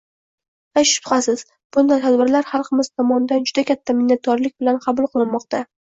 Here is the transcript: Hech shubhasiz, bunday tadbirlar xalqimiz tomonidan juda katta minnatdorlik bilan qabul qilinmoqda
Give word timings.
Hech 0.79 0.87
shubhasiz, 0.91 1.43
bunday 1.77 2.01
tadbirlar 2.05 2.49
xalqimiz 2.53 2.89
tomonidan 2.95 3.45
juda 3.51 3.65
katta 3.73 3.97
minnatdorlik 4.01 4.57
bilan 4.65 4.81
qabul 4.87 5.11
qilinmoqda 5.13 5.63